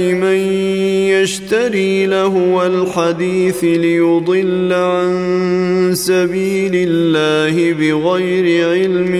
[0.00, 0.36] من
[1.08, 9.14] يشتري لهو الحديث ليضل عن سبيل الله بغير علم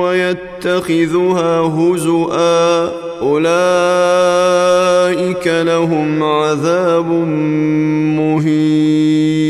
[0.00, 2.90] ويتخذها هزؤا.
[3.22, 3.46] أولئك
[5.46, 7.10] لهم عذاب
[8.16, 9.49] مهين.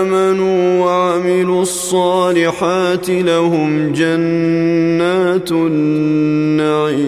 [0.00, 7.04] آمنوا وعملوا الصالحات لهم جنات النعيم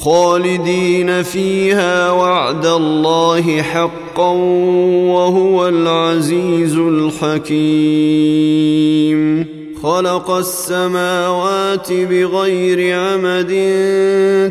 [0.00, 4.30] خالدين فيها وعد الله حقا
[5.12, 8.00] وهو العزيز الحكيم
[9.82, 13.52] خلق السماوات بغير عمد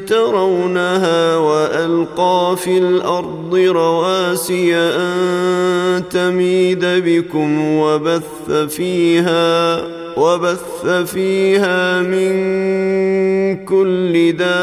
[0.08, 9.81] ترونها وألقى في الأرض رواسي أن تميد بكم وبث فيها
[10.18, 12.35] وبث فيها من
[13.66, 14.59] كل دابة